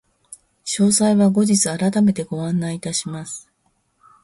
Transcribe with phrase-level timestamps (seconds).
[0.65, 3.47] 詳細は後日改めてご案内いたします。